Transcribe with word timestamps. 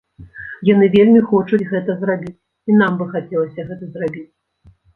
Яны 0.69 0.85
вельмі 0.95 1.21
хочуць 1.33 1.59
гэта 1.75 1.97
зрабіць, 2.01 2.35
і 2.71 2.81
нам 2.81 2.99
бы 3.03 3.09
хацелася 3.15 3.61
гэта 3.71 3.93
зрабіць. 3.95 4.27